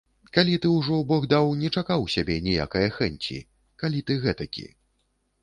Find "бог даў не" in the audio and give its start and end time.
1.11-1.69